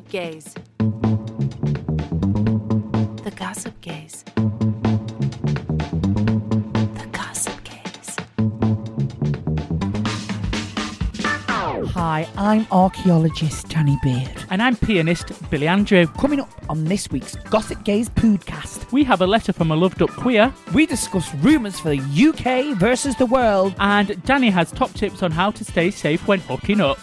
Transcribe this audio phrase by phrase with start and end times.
[0.00, 0.54] Gossip Gays.
[3.22, 4.24] The Gossip Gays.
[6.94, 8.16] The Gossip Gays.
[11.92, 14.30] Hi, I'm archaeologist Danny Beard.
[14.48, 16.06] And I'm pianist Billy Andrew.
[16.06, 20.00] Coming up on this week's Gossip Gays podcast, We have a letter from a loved
[20.00, 23.74] up queer, we discuss rumours for the UK versus the world.
[23.78, 26.98] and Danny has top tips on how to stay safe when hooking up.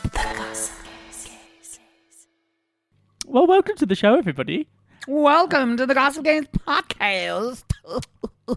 [3.38, 4.68] Well, welcome to the show, everybody.
[5.08, 7.66] Welcome to the Gossip Games podcast.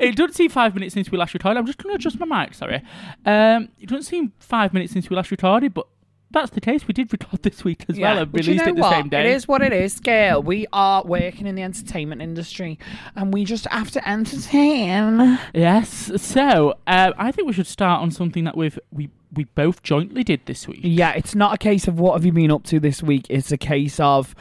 [0.00, 1.60] It doesn't seem five minutes since we last recorded.
[1.60, 2.82] I'm just going to adjust my mic, sorry.
[3.24, 5.86] Um, it doesn't seem five minutes since we last recorded, but
[6.32, 6.86] that's the case.
[6.86, 8.90] We did record this week as well and but you released know it the what?
[8.90, 9.20] same day.
[9.20, 10.42] It is what it is, Gail.
[10.42, 12.78] We are working in the entertainment industry
[13.16, 15.38] and we just have to entertain.
[15.54, 16.10] Yes.
[16.16, 20.24] So uh, I think we should start on something that we've we we both jointly
[20.24, 20.80] did this week.
[20.82, 23.26] Yeah, it's not a case of what have you been up to this week.
[23.30, 24.34] It's a case of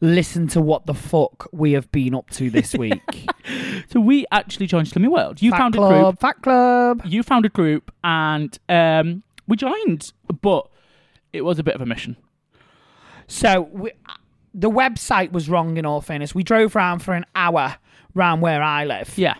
[0.00, 3.28] listen to what the fuck we have been up to this week.
[3.88, 5.40] So we actually joined Slimming World.
[5.40, 6.20] You Fat found club, a group.
[6.20, 7.02] Fat club.
[7.04, 10.12] You found a group, and um, we joined,
[10.42, 10.68] but
[11.36, 12.16] it was a bit of a mission.
[13.28, 13.92] So we,
[14.54, 15.76] the website was wrong.
[15.76, 17.76] In all fairness, we drove round for an hour
[18.14, 19.34] round where I live Yeah,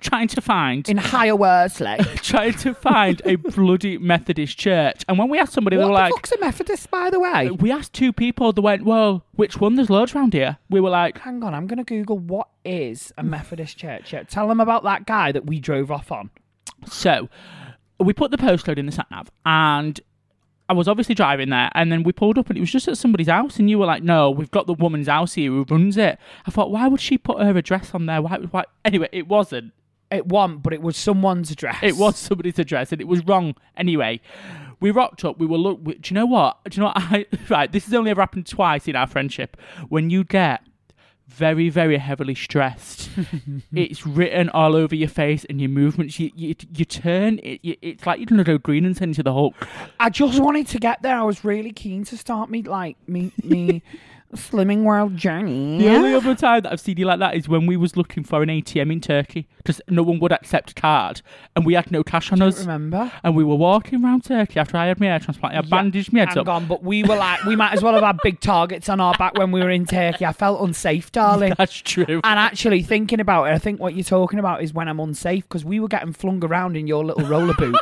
[0.00, 1.96] trying to find in Higher Worsley.
[2.16, 5.04] trying to find a bloody Methodist church.
[5.08, 7.20] And when we asked somebody, what they the were like, fuck's a Methodist, by the
[7.20, 7.50] way?
[7.50, 8.52] we asked two people.
[8.52, 9.76] They went, "Well, which one?
[9.76, 13.12] There's loads around here." We were like, Hang on, I'm going to Google what is
[13.16, 14.12] a Methodist church.
[14.12, 16.30] Yeah, tell them about that guy that we drove off on.
[16.86, 17.28] So
[18.00, 20.00] we put the postcode in the sat nav, and
[20.72, 22.96] I was obviously driving there, and then we pulled up, and it was just at
[22.96, 25.98] somebody's house, and you were like, "No, we've got the woman's house here who runs
[25.98, 28.22] it." I thought, why would she put her address on there?
[28.22, 28.38] Why?
[28.38, 28.64] why?
[28.86, 29.74] Anyway, it wasn't.
[30.10, 31.78] It wasn't, but it was someone's address.
[31.82, 34.20] It was somebody's address, and it was wrong anyway.
[34.80, 35.38] We rocked up.
[35.38, 35.80] We were look.
[35.82, 36.58] we- Do you know what?
[36.64, 36.96] Do you know what?
[37.00, 37.70] I right.
[37.70, 39.58] This has only ever happened twice in our friendship.
[39.90, 40.62] When you get
[41.32, 43.10] very, very heavily stressed,
[43.74, 46.18] it's written all over your face and your movements.
[46.18, 47.40] You you, you turn.
[47.42, 49.54] It, you, it's like you're gonna go green and turn into the Hulk.
[49.98, 51.16] I just wanted to get there.
[51.16, 53.82] I was really keen to start me like me me
[54.34, 55.78] slimming world journey.
[55.78, 58.24] The only other time that I've seen you like that is when we was looking
[58.24, 61.22] for an ATM in Turkey because no one would accept a card,
[61.54, 62.60] and we had no cash on us.
[62.60, 63.12] Remember?
[63.22, 65.56] And we were walking around Turkey after I had my hair transplant.
[65.56, 66.48] I bandaged my head Hang up.
[66.48, 69.14] on, but we were like, we might as well have had big targets on our
[69.14, 70.24] back when we were in Turkey.
[70.26, 71.54] I felt unsafe, darling.
[71.56, 72.20] That's true.
[72.24, 75.44] And actually, thinking about it, I think what you're talking about is when I'm unsafe
[75.44, 77.76] because we were getting flung around in your little roller boot.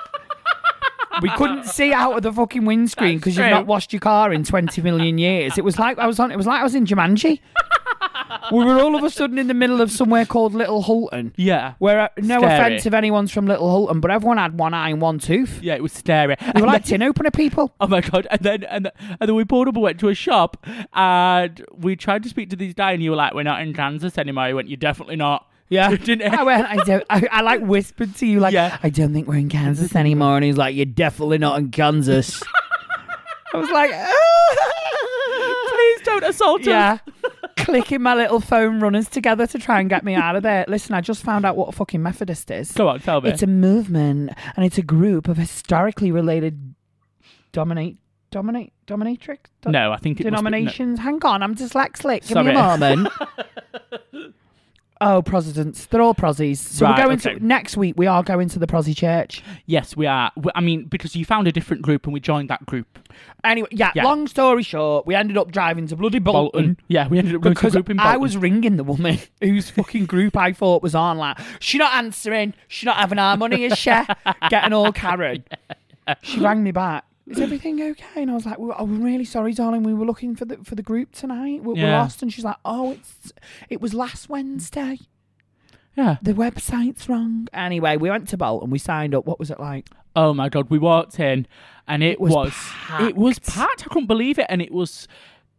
[1.22, 4.44] We couldn't see out of the fucking windscreen because you've not washed your car in
[4.44, 5.58] 20 million years.
[5.58, 6.30] It was like I was on.
[6.30, 7.40] It was like I was in Jumanji.
[8.52, 11.32] we were all of a sudden in the middle of somewhere called Little Hulton.
[11.36, 11.74] Yeah.
[11.78, 12.54] Where, uh, no Scary.
[12.54, 15.62] offense if anyone's from Little Hulton, but everyone had one eye and one tooth.
[15.62, 16.36] Yeah, it was scary.
[16.54, 17.72] They were like tin opener people.
[17.80, 18.26] Oh my god!
[18.30, 21.64] And then and, then- and then we pulled up and went to a shop, and
[21.76, 24.18] we tried to speak to these guy, and you were like, "We're not in Kansas
[24.18, 26.34] anymore." He went, "You're definitely not." Yeah, Didn't?
[26.34, 26.66] I went.
[26.66, 27.04] I don't.
[27.08, 28.76] I, I like whispered to you, like, Yeah.
[28.82, 30.34] I don't think we're in Kansas anymore.
[30.36, 32.42] And he's like, You're definitely not in Kansas.
[33.54, 35.70] I was like, ah.
[35.72, 36.66] Please don't assault us.
[36.66, 36.98] Yeah.
[37.56, 40.64] Clicking my little phone runners together to try and get me out of there.
[40.68, 42.72] Listen, I just found out what a fucking Methodist is.
[42.72, 43.30] Go on, tell me.
[43.30, 46.74] It's a movement and it's a group of historically related
[47.52, 47.96] dominate
[48.30, 50.36] dominate dominatrix Do- no, I think it must be- no.
[50.50, 50.98] denominations.
[51.00, 52.28] Hang on, I'm dyslexic.
[52.28, 53.08] Give me a moment.
[55.02, 55.86] Oh, presidents.
[55.86, 56.58] They're all prozzies.
[56.58, 57.38] So Right, we're going okay.
[57.38, 57.94] to next week.
[57.96, 59.42] We are going to the prozzy church.
[59.64, 60.30] Yes, we are.
[60.54, 62.98] I mean, because you found a different group and we joined that group.
[63.42, 64.04] Anyway, yeah, Yeah.
[64.04, 66.76] Long story short, we ended up driving to bloody Bolton.
[66.88, 69.70] Yeah, we ended up going to Because group in I was ringing the woman whose
[69.70, 71.16] fucking group I thought was on.
[71.16, 72.52] Like, she not answering.
[72.68, 73.90] She not having our money, is she?
[74.50, 75.44] Getting all Karen.
[76.22, 77.04] She rang me back.
[77.30, 78.22] Is everything okay?
[78.22, 79.82] And I was like, well, "I'm really sorry, darling.
[79.84, 81.62] We were looking for the for the group tonight.
[81.62, 83.32] We're, we're lost." And she's like, "Oh, it's
[83.68, 84.98] it was last Wednesday.
[85.96, 86.16] Yeah.
[86.22, 88.70] The website's wrong." Anyway, we went to Bolton.
[88.70, 89.26] We signed up.
[89.26, 89.88] What was it like?
[90.16, 91.46] Oh my god, we walked in
[91.86, 92.52] and it, It was was,
[93.00, 93.56] it was packed.
[93.56, 93.82] packed.
[93.86, 95.06] I couldn't believe it, and it was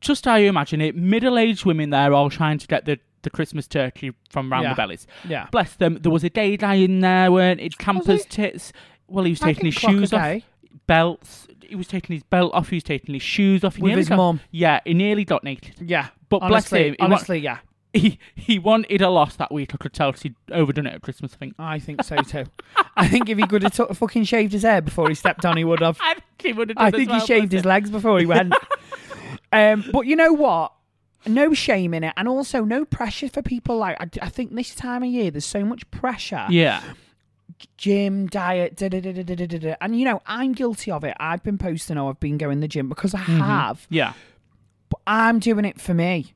[0.02, 0.94] just how you imagine it.
[0.96, 4.70] Middle-aged women there, all trying to get the, the Christmas turkey from round Yeah.
[4.72, 5.08] the bellies.
[5.28, 5.48] Yeah.
[5.52, 6.00] Bless them.
[6.02, 7.78] There was a day guy in there, weren't it?
[7.78, 8.74] Campers tits.
[9.08, 10.42] Well, he was I taking his think clock a shoes off.
[10.88, 11.48] Belts.
[11.62, 12.70] He was taking his belt off.
[12.70, 13.76] He was taking his shoes off.
[13.76, 14.42] He With his got- mum.
[14.52, 15.76] Yeah, he nearly got naked.
[15.80, 16.08] Yeah.
[16.30, 17.60] But bless him, he wa- honestly, yeah.
[17.94, 19.74] He he wanted a loss that week.
[19.74, 21.34] I could tell he'd overdone it at Christmas.
[21.34, 21.56] I think.
[21.60, 22.46] I think so too.
[22.96, 25.58] I think if he could have took, fucking shaved his hair before he stepped on,
[25.58, 25.98] he would have.
[26.02, 27.68] I think he would have done I think well, he shaved his him.
[27.70, 28.54] legs before he went.
[29.52, 30.72] um, but you know what?
[31.28, 33.78] No shame in it, and also no pressure for people.
[33.78, 36.46] Like I, I think this time of year, there's so much pressure.
[36.50, 36.82] Yeah.
[37.78, 39.58] Gym, diet, da da da da da da da.
[39.58, 39.76] da.
[39.82, 41.16] And you know, I'm guilty of it.
[41.20, 43.40] I've been posting, oh, I've been going to the gym because I Mm-hmm.
[43.40, 43.88] have.
[43.90, 44.14] Yeah.
[44.90, 46.34] But I'm doing it for me.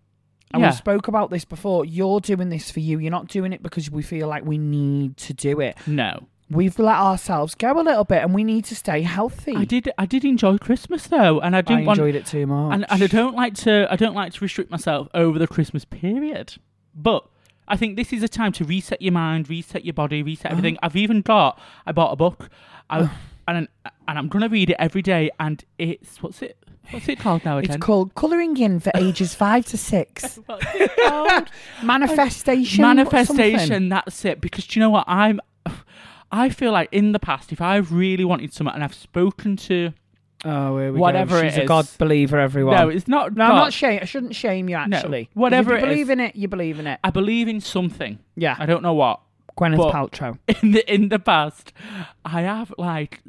[0.53, 0.69] And Yeah.
[0.69, 1.83] we spoke about this before.
[1.85, 2.99] You're doing this for you.
[2.99, 5.75] You're not doing it because we feel like we need to do it.
[5.87, 6.27] No.
[6.49, 9.55] We've let ourselves go a little bit, and we need to stay healthy.
[9.55, 9.91] I did.
[9.97, 11.97] I did enjoy Christmas though, and I I didn't want.
[11.99, 12.73] enjoyed it too much.
[12.75, 13.87] And, and I don't like to.
[13.89, 16.53] I don't like to restrict myself over the Christmas period.
[16.93, 17.25] But
[17.67, 20.57] I think this is a time to reset your mind, reset your body, reset Uh-huh.
[20.57, 20.77] everything.
[20.83, 21.59] I've even got.
[21.85, 22.49] I bought a book,
[22.89, 23.09] I,
[23.47, 23.67] and
[24.07, 25.29] and I'm gonna read it every day.
[25.39, 26.57] And it's what's it?
[26.91, 27.79] What's it called now It's again?
[27.79, 30.35] called Colouring In for ages five to six.
[30.45, 31.49] What's it called?
[31.83, 32.81] Manifestation.
[32.83, 33.89] manifestation something.
[33.89, 35.39] that's it because do you know what i'm
[36.31, 39.93] i feel like in the past if i've really wanted something and i've spoken to
[40.43, 41.47] Oh, here we Whatever go.
[41.47, 41.67] it She's a is.
[41.67, 42.75] God believer, everyone.
[42.75, 43.99] no it's not No, I'm not shame.
[44.01, 44.75] I shouldn't shame you.
[44.75, 46.09] Actually, 'Cause whatever If you believe is.
[46.11, 46.99] in it, you believe in it.
[47.03, 49.21] i believe in something Yeah, i don't know what
[49.57, 50.37] Gwyneth but- Paltrow.
[50.63, 51.71] in the in the past
[52.25, 53.21] i have like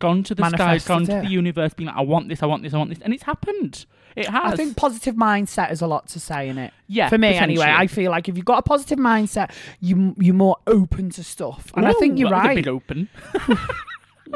[0.00, 1.22] gone to the sky gone to it.
[1.22, 3.22] the universe being like i want this i want this i want this and it's
[3.24, 6.72] happened it has I think positive mindset has a lot to say in it.
[6.88, 7.66] Yeah, for me anyway.
[7.68, 11.70] I feel like if you've got a positive mindset, you you're more open to stuff,
[11.76, 13.08] and I think you're right, big open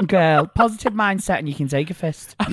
[0.06, 0.47] girl.
[0.47, 2.37] Positive mindset, and you can take a fist.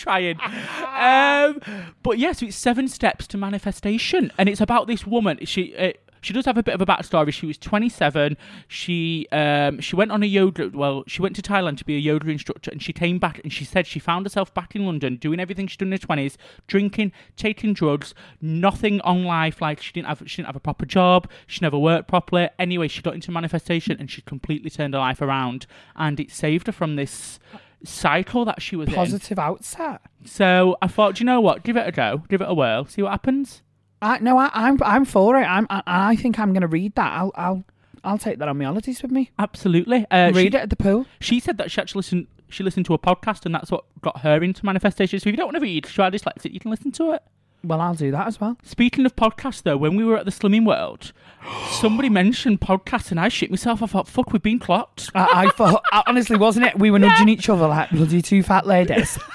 [0.00, 0.38] trying.
[0.40, 1.60] Um,
[2.02, 5.44] but yes, so it's seven steps to manifestation, and it's about this woman.
[5.44, 7.32] She uh, she does have a bit of a backstory.
[7.32, 8.36] She was 27.
[8.68, 10.70] She um she went on a yoga.
[10.72, 13.52] Well, she went to Thailand to be a yoga instructor, and she came back and
[13.52, 16.36] she said she found herself back in London doing everything she'd done in her 20s,
[16.66, 19.60] drinking, taking drugs, nothing on life.
[19.60, 21.28] Like she didn't have she didn't have a proper job.
[21.46, 22.48] She never worked properly.
[22.58, 26.66] Anyway, she got into manifestation and she completely turned her life around, and it saved
[26.66, 27.38] her from this
[27.84, 28.94] cycle that she was in.
[28.94, 30.02] Positive outset.
[30.24, 31.62] So I thought, do you know what?
[31.62, 32.22] Give it a go.
[32.28, 32.84] Give it a whirl.
[32.86, 33.62] See what happens.
[34.02, 35.44] I, no, I, I'm I'm for it.
[35.44, 37.12] I'm I, I think I'm going to read that.
[37.12, 37.64] I'll I'll
[38.02, 39.30] I'll take that on my holidays with me.
[39.38, 40.06] Absolutely.
[40.10, 41.06] Uh, read she, it at the pool.
[41.20, 42.26] She said that she actually listened.
[42.48, 45.20] She listened to a podcast, and that's what got her into manifestation.
[45.20, 47.22] So if you don't want to read, are dyslexic, you can listen to it.
[47.62, 48.56] Well, I'll do that as well.
[48.62, 51.12] Speaking of podcasts, though, when we were at the Slimming World,
[51.70, 53.82] somebody mentioned podcasts, and I shit myself.
[53.82, 56.78] I thought, "Fuck, we've been clocked." I, I thought honestly, wasn't it?
[56.78, 59.18] We were nudging each other like bloody two fat ladies.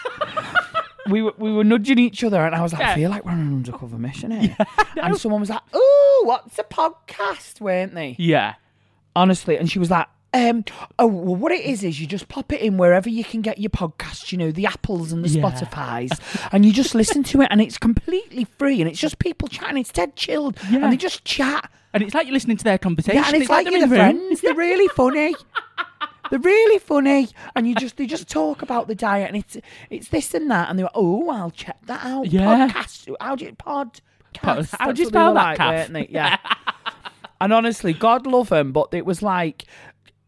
[1.09, 2.95] we were we were nudging each other, and I was like, I Yeah.
[2.95, 4.57] feel like we're on an undercover mission here.
[5.01, 8.15] and someone was like, "Ooh, what's a podcast?" weren't they?
[8.19, 8.55] Yeah.
[9.15, 10.07] Honestly, and she was like.
[10.33, 10.65] Um,
[10.99, 13.57] oh, well, what it is is you just pop it in wherever you can get
[13.57, 15.41] your podcasts, you know, the Apples and the Yeah.
[15.41, 16.11] Spotify's,
[16.51, 19.77] and you just listen to it, and it's completely free, and it's just people chatting.
[19.77, 20.79] It's dead chilled, Yeah.
[20.83, 21.71] and they just chat.
[21.93, 23.21] And it's like you're listening to their conversation.
[23.21, 24.41] Yeah, and it's, like, they're in the friends.
[24.41, 25.33] They're really funny.
[26.29, 29.57] They're really funny, and you just they just talk about the diet, and it's
[29.89, 32.27] it's this and that, and they're like, oh, I'll check that out.
[32.27, 32.69] Yeah.
[32.69, 33.15] Podcast.
[33.19, 34.01] How do you pod?
[34.37, 34.55] How
[34.91, 36.09] do you they spell that, like, weren't?
[36.09, 36.37] Yeah.
[37.39, 39.65] and honestly, God love them, but it was like.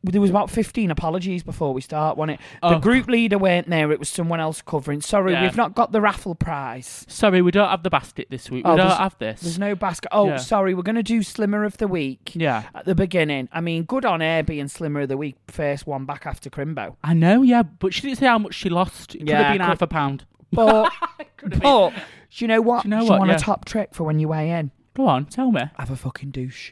[0.04, 2.46] There was about fifteen apologies before we start, wasn't it?
[2.62, 2.80] The Oh.
[2.80, 5.02] group leader weren't there; it was someone else covering.
[5.02, 5.42] Sorry, Yeah.
[5.42, 7.04] we've not got the raffle prize.
[7.10, 8.64] Sorry, we don't have the basket this week.
[8.66, 9.42] We Oh, don't there's- have this.
[9.42, 10.10] There's no basket.
[10.14, 10.38] Oh, Yeah.
[10.38, 12.64] sorry, we're going to do Slimmer of the Week Yeah.
[12.76, 13.50] at the beginning.
[13.52, 16.96] I mean, good on air being Slimmer of the Week, first one back after Crimbo.
[17.04, 19.16] I know, yeah, but she didn't say how much she lost.
[19.16, 20.26] It could Yeah, have been could- half a pound.
[20.54, 20.92] But,
[21.38, 21.70] Could have been.
[21.72, 22.84] but do you know what?
[22.84, 23.20] Do you know what?
[23.20, 23.36] want Yeah.
[23.36, 24.72] a top trick for when you weigh in?
[24.96, 25.62] Go on, tell me.
[25.78, 26.72] Have a fucking douche.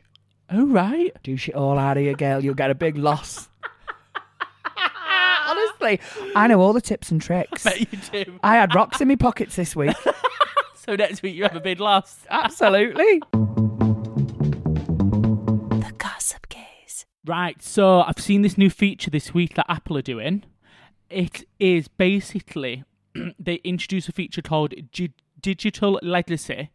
[0.49, 1.11] Oh, right.
[1.23, 2.43] Do shit all out of your girl.
[2.43, 3.49] You'll get a big loss.
[5.47, 5.99] Honestly,
[6.35, 7.63] I know all the tips and tricks.
[7.63, 8.39] Bet you do.
[8.43, 9.95] I had rocks in my pockets this week.
[10.75, 12.25] so next week you have a big loss.
[12.29, 13.21] Absolutely.
[15.79, 17.05] The Gossip Gays.
[17.25, 20.43] Right, so I've seen this new feature this week that Apple are doing.
[21.09, 22.83] It is basically
[23.39, 24.73] they introduce a feature called
[25.45, 26.71] Digital Legacy,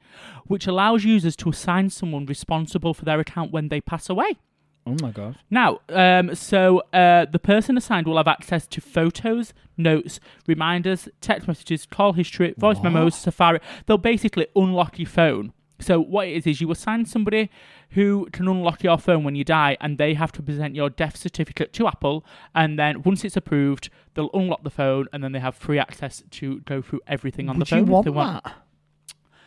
[0.46, 4.38] which allows users to assign someone responsible for their account when they pass away.
[4.86, 5.34] Oh my god.
[5.50, 11.48] Now, um, so uh, the person assigned will have access to photos, notes, reminders, text
[11.48, 13.58] messages, call history, voice memos, Safari.
[13.86, 15.52] They'll basically unlock your phone.
[15.80, 17.50] So what it is is you assign somebody
[17.90, 21.16] who can unlock your phone when you die, and they have to present your death
[21.16, 25.40] certificate to Apple, and then once it's approved, they'll unlock the phone, and then they
[25.40, 27.86] have free access to go through everything on Would the phone.
[27.88, 28.54] you if they want that?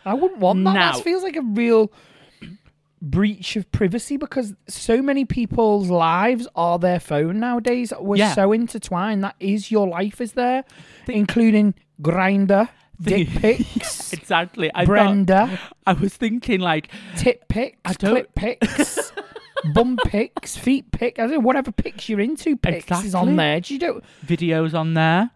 [0.05, 0.73] I wouldn't want that.
[0.73, 1.91] Now- That feels like a real
[3.01, 7.91] breach of privacy because so many people's lives are their phone nowadays.
[7.99, 8.33] We're Yeah.
[8.33, 9.23] so intertwined.
[9.23, 10.63] That is your life is there,
[11.07, 12.69] including Grindr,
[13.01, 14.71] dick pics, Exactly.
[14.73, 19.11] I thought- Brenda, I was thinking like tit pics, I don't- clip pics.
[19.73, 23.61] Bum pics, feet pic, I don't know, whatever pics you're into, pics is on there.
[23.61, 24.03] Do you don't?
[24.25, 25.31] videos on there.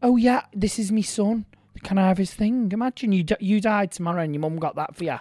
[0.00, 1.44] Oh yeah, this is me son.
[1.82, 2.70] Can I have his thing?
[2.72, 5.18] Imagine you d- you died tomorrow and your mum got that for you.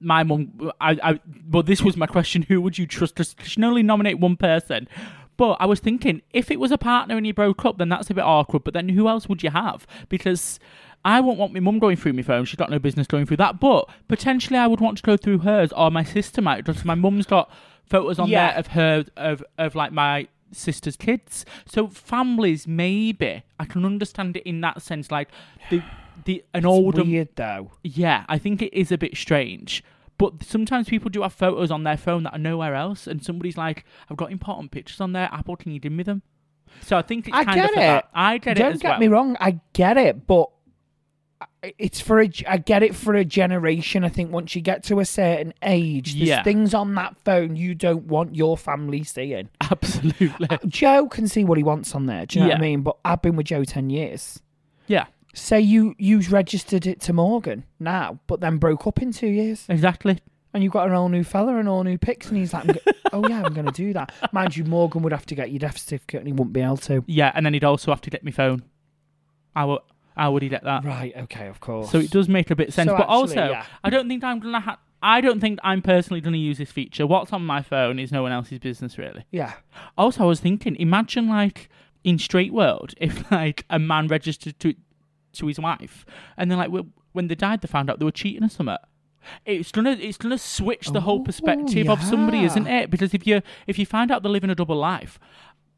[0.00, 3.20] my mum, I, I, well, this was my question: Who would you trust?
[3.44, 4.88] She can only nominate one person.
[5.36, 8.10] But I was thinking, if it was a partner and you broke up, then that's
[8.10, 8.64] a bit awkward.
[8.64, 9.86] But then who else would you have?
[10.08, 10.58] Because
[11.04, 12.44] I won't want my mum going through my phone.
[12.44, 13.58] She's got no business going through that.
[13.60, 16.64] But potentially, I would want to go through hers, or my sister might.
[16.64, 17.50] Because my mum's got
[17.84, 18.48] photos on Yeah.
[18.50, 21.44] there of her, of of like my sister's kids.
[21.66, 25.10] So families, maybe I can understand it in that sense.
[25.10, 25.28] Like
[25.70, 25.82] the
[26.24, 27.70] the an older Weird though.
[27.82, 29.82] yeah, I think it is a bit strange.
[30.18, 33.56] But sometimes people do have photos on their phone that are nowhere else, and somebody's
[33.56, 35.30] like, "I've got important pictures on there.
[35.32, 36.20] Apple, can you give me them?"
[36.82, 37.84] So I think it's I kind get of for it.
[37.84, 38.08] that.
[38.14, 38.98] I get it Don't as get well.
[39.00, 39.36] me wrong.
[39.40, 40.50] I get it, but
[41.62, 44.04] it's for a I get it for a generation.
[44.04, 46.42] I think once you get to a certain age, there's Yeah.
[46.42, 49.48] things on that phone you don't want your family seeing.
[49.70, 50.48] Absolutely.
[50.50, 52.26] Uh, Joe can see what he wants on there.
[52.26, 52.82] Do you know what I mean?
[52.82, 54.40] But I've been with Joe ten years.
[54.86, 59.28] yeah, Say you you've registered it to Morgan now, but then broke up in two
[59.28, 60.18] years, exactly.
[60.52, 62.74] and you've got an all new fella and all new pics, and he's like, I'm
[62.74, 65.50] go- "Oh yeah, I'm going to do that." Mind you, Morgan would have to get
[65.52, 67.04] your death certificate, and he wouldn't be able to.
[67.06, 68.62] Yeah, and then he'd also have to get my phone.
[69.54, 69.82] How, would-
[70.20, 70.84] how would he get that?
[70.84, 71.12] Right.
[71.16, 71.46] Okay.
[71.46, 71.90] Of course.
[71.90, 72.90] So it does make a bit sense.
[72.90, 73.64] So but actually, also, yeah.
[73.82, 74.60] I don't think I'm gonna.
[74.60, 77.06] Ha- I don't think I'm personally gonna use this feature.
[77.06, 79.24] What's on my phone is no one else's business, really.
[79.30, 79.54] Yeah.
[79.96, 81.70] Also, I was thinking, imagine like
[82.04, 84.74] in straight world, if like a man registered to
[85.32, 86.04] to his wife,
[86.36, 86.70] and then like
[87.12, 88.76] when they died, they found out they were cheating or something.
[89.46, 92.90] It's gonna it's gonna switch the whole Oh, perspective of somebody, isn't it?
[92.90, 95.18] Because if you if you find out they're living a double life,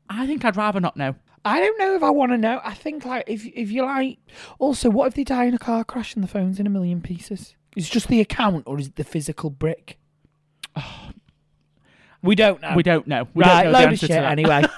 [0.09, 1.15] I think I'd rather not know.
[1.45, 2.61] I don't know if I want to know.
[2.63, 4.19] I think like if if you like.
[4.59, 7.01] Also, what if they die in a car crash and the phone's in a million
[7.01, 7.55] pieces?
[7.77, 9.99] Is just the account or is it the physical brick?
[12.23, 12.75] we don't know.
[12.77, 13.27] We don't know.
[13.35, 14.63] We right, don't know the load of shit anyway.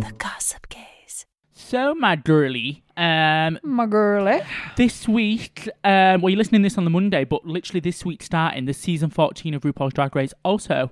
[0.00, 1.26] The Gossip Gays.
[1.52, 4.42] So, my girly, um, My girlie.
[4.76, 8.22] this week, um, well, you're listening to this on the Monday, but literally this week
[8.22, 10.32] starting the season 14 of RuPaul's Drag Race.
[10.44, 10.90] Also,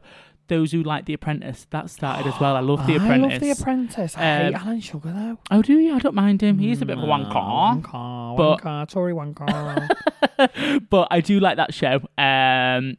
[0.49, 2.57] those who like The Apprentice, that started as well.
[2.57, 3.43] I love The Apprentice.
[3.43, 3.49] I Apprentice.
[3.49, 4.17] love The Apprentice.
[4.17, 5.39] I hate Um, Alan Sugar though.
[5.51, 5.95] Oh, do you?
[5.95, 6.59] I don't mind him.
[6.59, 7.33] He's a bit of a wanker.
[7.33, 10.87] Wanker, but- wanker, Tory wanker.
[10.91, 12.01] but I do like that show.
[12.19, 12.97] Um,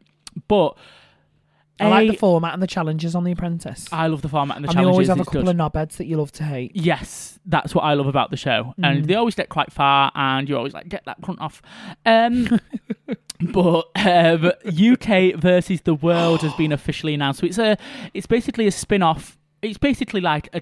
[0.48, 0.78] but
[1.80, 3.88] I like the format and the challenges on The Apprentice.
[3.92, 4.94] I love the format and the and they challenges.
[4.96, 5.60] always have a it's couple good.
[5.60, 6.72] of knobheads that you love to hate.
[6.76, 8.88] Yes, that's what I love about the show, Mm.
[8.88, 11.62] and they always get quite far, and you're always like, get that cunt off.
[12.06, 12.60] Um,
[13.52, 17.40] but um, UK versus the world has been officially announced.
[17.40, 17.78] So it's a,
[18.14, 19.38] it's basically a spin-off.
[19.62, 20.62] It's basically like a,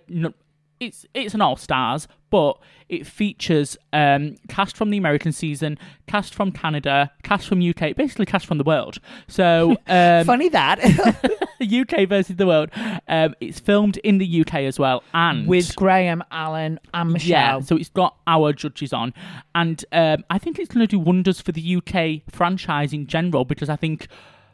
[0.81, 2.57] it's it's an all stars, but
[2.89, 8.25] it features um, cast from the American season, cast from Canada, cast from UK, basically
[8.25, 8.97] cast from the world.
[9.27, 10.79] So um, Funny that.
[11.61, 12.71] UK versus the world.
[13.07, 17.29] Um, it's filmed in the UK as well, and With Graham, Alan, and Michelle.
[17.29, 19.13] yeah, so it's got our judges on,
[19.53, 23.45] and um, I think it's going to do wonders for the UK franchise in general
[23.45, 24.07] because I think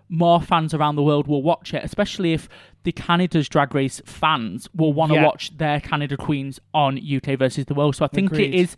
[0.10, 2.50] more fans around the world will watch it, especially if
[2.88, 5.26] the Canada's Drag Race fans will want to Yeah.
[5.26, 7.98] watch their Canada queens on UK versus the world.
[7.98, 8.54] So I think Agreed.
[8.54, 8.78] it is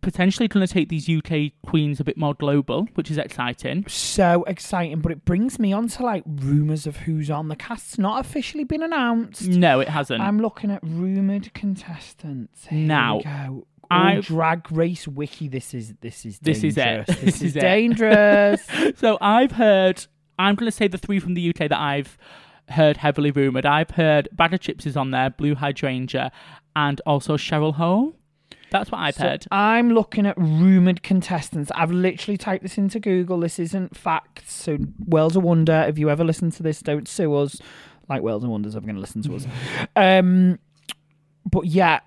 [0.00, 3.84] potentially going to take these UK queens a bit more global, which is exciting.
[3.86, 7.46] so exciting, but it brings me on to like rumours of who's on.
[7.46, 9.46] The cast's not officially been announced.
[9.46, 10.20] No, it hasn't.
[10.20, 12.66] I'm looking at rumoured contestants.
[12.66, 13.66] Here Now, we go.
[13.88, 15.46] I- drag race wiki.
[15.46, 17.06] This is this is This is it.
[17.06, 18.66] This, This is, is dangerous.
[18.96, 20.04] So I've heard.
[20.38, 22.18] I'm going to say the three from the UK that I've
[22.70, 23.66] heard heavily rumored.
[23.66, 26.30] I've heard Baga Chipz is on there, Blue Hydrangea,
[26.76, 28.14] and also Cheryl Hole.
[28.70, 29.46] That's what I've So heard.
[29.52, 31.70] I'm looking at rumored contestants.
[31.76, 33.38] I've literally typed this into Google.
[33.40, 34.52] This isn't facts.
[34.52, 35.84] So Worlds of Wonder.
[35.88, 37.60] If you ever listen to this, don't sue us.
[38.08, 39.46] Like Worlds of Wonders, ever going to listen to us.
[39.96, 40.58] Um,
[41.48, 42.00] but yeah.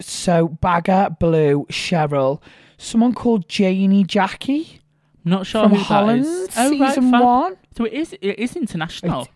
[0.00, 2.40] So Baga, Blue, Cheryl,
[2.78, 4.80] someone called Janey Jacké
[5.24, 6.48] Not sure from who Holland, that is.
[6.56, 7.22] Oh, right, season fab.
[7.22, 7.56] one.
[7.76, 8.12] So it is.
[8.14, 9.22] It is international.
[9.22, 9.30] It's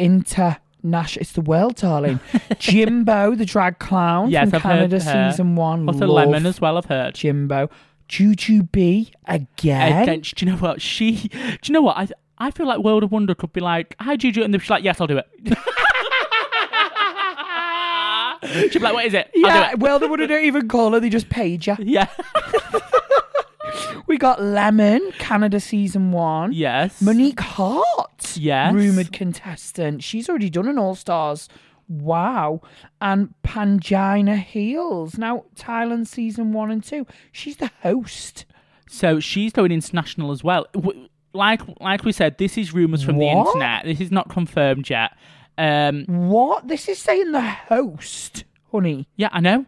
[0.82, 1.20] international.
[1.20, 2.20] It's the world, darling.
[2.58, 5.30] Jimbo, the drag clown Yes, from I've heard Canada, her.
[5.32, 5.86] season one.
[5.88, 6.78] also, Love Lemon as well.
[6.78, 7.14] I've heard.
[7.14, 7.68] Jimbo.
[8.08, 10.02] Jujubee again.
[10.02, 11.28] Again, do you know what she?
[11.28, 12.08] Do you know what I?
[12.38, 14.98] I feel like World of Wonder could be like, "Hi, Juju," and just like, "Yes,
[15.00, 15.26] I'll do it."
[18.72, 19.80] She'd be like, "What is it?" I'll Yeah, do it.
[19.80, 21.00] well, they wouldn't even call her.
[21.00, 21.76] They just paid you.
[21.80, 22.06] Yeah.
[24.06, 26.52] We got Lemon, Canada season one.
[26.52, 27.00] yes.
[27.02, 28.72] Monique Heart, Yes.
[28.74, 30.02] rumored contestant.
[30.02, 31.48] She's already done an All Stars.
[31.88, 32.60] Wow.
[33.00, 35.18] And Pangina Heels.
[35.18, 37.06] Now, Thailand season one and two.
[37.32, 38.44] She's the host.
[38.88, 40.66] So she's going international as well.
[41.34, 43.84] Like like we said, this is rumors from the internet.
[43.84, 45.12] This is not confirmed yet.
[45.58, 46.68] Um, What?
[46.68, 49.06] This is saying the host, honey.
[49.16, 49.66] yeah, I know.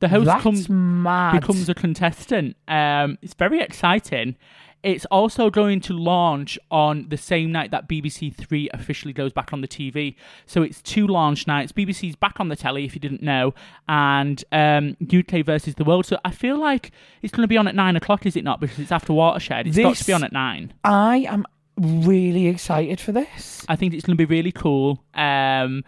[0.00, 1.40] The host That's comes mad.
[1.40, 2.56] becomes a contestant.
[2.68, 4.36] Um, it's very exciting.
[4.84, 9.52] It's also going to launch on the same night that BBC Three officially goes back
[9.52, 10.14] on the TV.
[10.46, 11.72] So it's two launch nights.
[11.72, 13.54] BBC's back on the telly, if you didn't know,
[13.88, 16.06] and um, UK versus the world.
[16.06, 18.60] So I feel like it's going to be on at nine o'clock, is it not?
[18.60, 19.66] Because it's after Watershed.
[19.66, 20.72] It's got to be on at nine.
[20.84, 21.44] I am
[21.76, 23.64] really excited for this.
[23.68, 25.02] I think it's going to be really cool.
[25.14, 25.84] Um,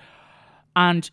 [0.75, 1.09] and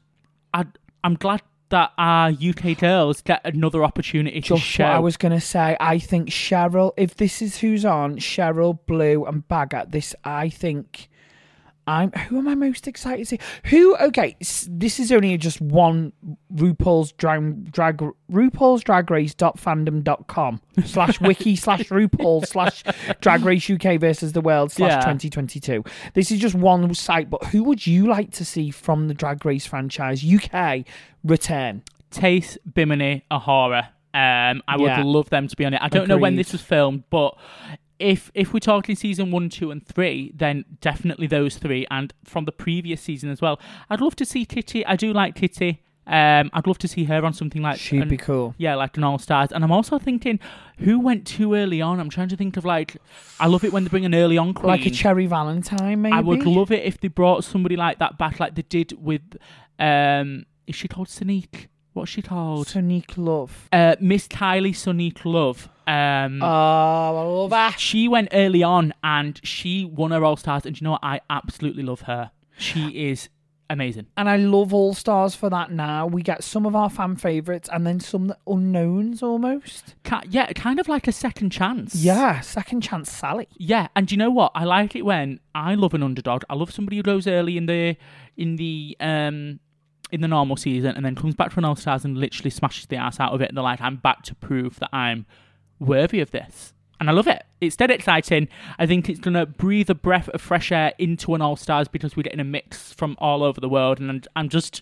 [0.51, 0.65] I,
[1.03, 4.83] I'm glad that our UK girls get another opportunity to Just show.
[4.85, 5.75] what I was going to say.
[5.79, 11.09] I think Cheryl, if this is who's on, Cheryl, Blue, and Baga, this, I think.
[11.87, 13.39] I'm who am I most excited to see?
[13.65, 13.95] Who?
[13.97, 16.11] Okay, this is only just one
[16.53, 22.83] RuPaul's drag drag RuPaul's Drag Race dot fandom dot com slash wiki slash RuPaul slash
[23.21, 25.83] Drag Race UK versus the world slash 2022.
[26.13, 29.45] This is just one site, but who would you like to see from the Drag
[29.45, 30.83] Race franchise UK
[31.23, 31.83] return?
[32.11, 33.87] Tayce, Bimini, A'Whora.
[34.13, 35.03] Um, I would Yeah.
[35.03, 35.81] love them to be on it.
[35.81, 37.37] I don't know when this was filmed, but
[37.99, 42.45] if if we're talking season one, two, and three, then definitely those three, and from
[42.45, 43.59] the previous season as well.
[43.89, 44.85] I'd love to see Titty.
[44.85, 45.81] I do like Titty.
[46.09, 48.55] Um, I'd love to see her on something like She'd an- be cool.
[48.57, 49.51] Yeah, like an All Stars.
[49.51, 50.39] And I'm also thinking,
[50.77, 51.99] who went too early on?
[51.99, 52.95] I'm trying to think of like,
[53.41, 54.67] I love it when they bring an early on queen.
[54.69, 56.13] Like a Cherry Valentine, maybe.
[56.15, 59.21] I would love it if they brought somebody like that back, like they did with,
[59.79, 61.67] um, is she called Sonique?
[61.91, 62.67] What's she called?
[62.67, 63.67] Sonique Love.
[63.73, 65.67] Uh, Miss Kylie Sonique Love.
[65.87, 67.79] Um, Oh, I love that.
[67.79, 71.03] she went early on and she won her All Stars, and you know what?
[71.03, 72.31] I absolutely love her.
[72.57, 73.29] She is
[73.69, 74.07] amazing.
[74.17, 76.07] And I love All Stars for that now.
[76.07, 79.95] We get some of our fan favourites and then some unknowns almost.
[80.29, 81.95] Yeah, kind of like a second chance.
[81.95, 83.47] Yeah, second chance Sally.
[83.57, 84.51] Yeah, and you know what?
[84.55, 86.43] I like it when I love an underdog.
[86.49, 87.95] I love somebody who goes early in the
[88.35, 89.59] in the um
[90.11, 92.85] in the normal season and then comes back for an All Stars and literally smashes
[92.87, 93.49] the ass out of it.
[93.49, 95.25] And they're like, I'm back to prove that I'm
[95.79, 96.73] worthy of this.
[96.99, 97.43] And I love it.
[97.61, 98.47] It's dead exciting.
[98.79, 102.15] I think it's gonna breathe a breath of fresh air into an All Stars because
[102.15, 104.81] we're getting a mix from all over the world, and I'm- just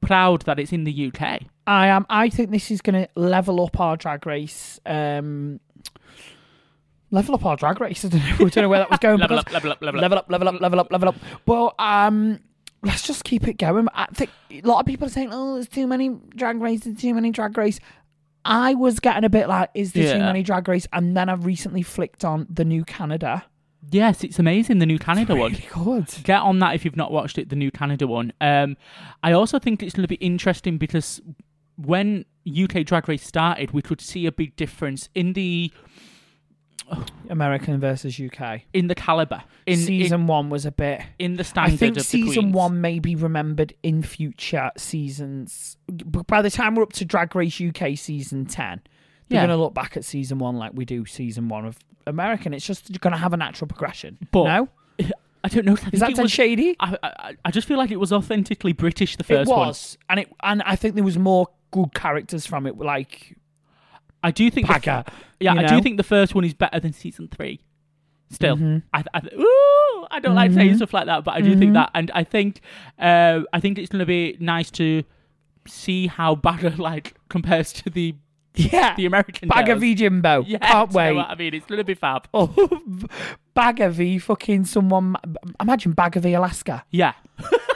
[0.00, 1.40] proud that it's in the UK.
[1.66, 2.06] I am.
[2.08, 4.78] I think this is going to level up our drag race.
[4.86, 5.60] Um,
[7.10, 8.04] level up our drag race.
[8.04, 9.18] I don't know, I don't know where that was going.
[9.18, 10.02] Level up, level up, level up.
[10.02, 11.16] level up, level up, level up, level up.
[11.46, 12.40] But um,
[12.82, 13.88] let's just keep it going.
[13.94, 17.14] I think a lot of people are saying, "Oh, there's too many drag races, too
[17.14, 17.80] many drag race."
[18.44, 20.18] I was getting a bit like, "Is too Yeah.
[20.18, 23.44] many drag race?" And then I recently flicked on the new Canada.
[23.90, 24.78] Yes, it's amazing.
[24.80, 25.52] The new Canada one.
[25.52, 26.06] Really good.
[26.24, 28.32] get on that if you've not watched it, the new Canada one.
[28.40, 28.76] Um,
[29.22, 31.20] I also think it's going to be interesting because
[31.76, 35.72] when UK Drag Race started, we could see a big difference in the
[37.28, 38.62] American versus UK.
[38.72, 41.00] in the caliber in season one was a bit.
[41.18, 42.54] in, in the standard I think of the season queens.
[42.54, 45.76] one may be remembered in future seasons.
[45.88, 48.80] But by the time we're up to Drag Race UK season 10,
[49.28, 49.46] they're Yeah.
[49.46, 52.54] going to look back at season one like we do season one of American.
[52.54, 54.18] It's just going to have a natural progression.
[54.30, 54.68] But no?
[55.44, 55.74] I don't know.
[55.74, 56.76] I think Is that it Ted was, shady?
[56.80, 59.16] I, I, I just feel like it was authentically British.
[59.16, 59.68] The first it one.
[59.68, 59.96] was.
[60.08, 63.36] And, it, and I think there was more good characters from it, like
[64.22, 64.66] I do think.
[64.66, 65.04] the
[65.40, 65.68] yeah, you I know?
[65.68, 67.60] do think the first one is better than season three.
[68.30, 68.82] Still, Mhm.
[68.92, 70.76] I, I, ooh, I don't like saying Mhm.
[70.76, 71.74] stuff like that, but I do think Mhm.
[71.74, 72.60] that, and I think,
[72.98, 75.02] uh, I think it's going to be nice to
[75.66, 78.14] see how Baga like compares to the
[78.54, 78.94] Yeah.
[78.96, 79.80] the American Baga girls.
[79.80, 80.44] v Jimbo.
[80.46, 81.16] Yeah, Can't do you know wait.
[81.16, 82.28] what I mean, it's going to be fab.
[82.34, 82.52] Oh,
[83.54, 85.16] Baga v fucking someone.
[85.60, 86.84] Imagine Baga v Alaska.
[86.90, 87.12] Yeah,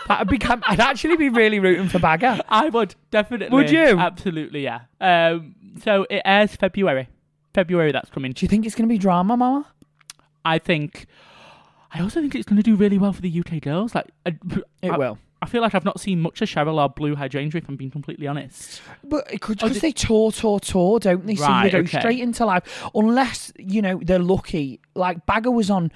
[0.08, 0.62] That'd become.
[0.66, 2.44] I'd actually be really rooting for Baga.
[2.48, 3.56] I would definitely.
[3.56, 3.98] Would you?
[3.98, 4.80] Absolutely, yeah.
[5.00, 7.08] Um, so it airs February.
[7.54, 8.32] February that's coming.
[8.32, 9.66] Do you think it's going to be drama, Mama?
[10.44, 11.06] I think.
[11.94, 13.94] I also think it's going to do really well for the UK girls.
[13.94, 14.36] Like, I,
[14.80, 15.18] It I, will.
[15.42, 17.90] I feel like I've not seen much of Cheryl or Blue Hydrangea, if I'm being
[17.90, 18.80] completely honest.
[19.04, 21.34] But it could Oh, because they tour, tour, tour, don't they?
[21.34, 21.98] So they go okay.
[21.98, 22.62] straight into live,
[22.94, 24.80] unless you know they're lucky.
[24.94, 25.92] Like Baga was on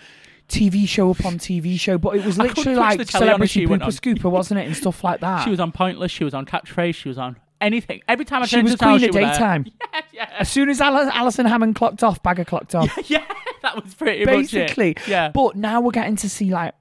[0.48, 4.18] TV show upon TV show, but it was literally like the telly on celebrity pooper
[4.18, 5.44] scooper, wasn't it, and stuff like that.
[5.44, 6.12] She was on Pointless.
[6.12, 6.94] She was on Catchphrase.
[6.94, 8.02] She was on anything.
[8.08, 9.66] Every time I She was queen of daytime.
[9.92, 12.90] Yeah, yeah, As soon as Al- Alison Hammond clocked off, Baga clocked off.
[13.10, 13.24] yeah.
[13.62, 14.90] That was pretty basically.
[14.90, 15.08] much it.
[15.08, 15.30] Yeah.
[15.30, 16.74] But now we're getting to see like